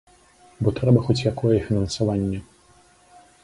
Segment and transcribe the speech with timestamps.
[0.67, 2.39] Бо трэба хоць якое фінансаванне.